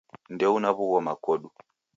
[0.33, 1.47] Ndeuna w'ughoma kodu